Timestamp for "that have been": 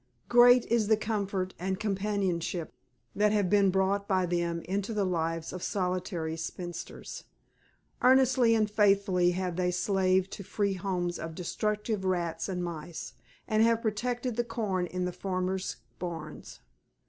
3.15-3.69